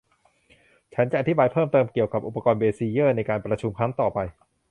[0.95, 4.19] ฉันจะอธิบายเพิ่มเติมเกี่ยวกับอุปกรณ์เบซิเยอร์ในการประชุมครั้งต่อไป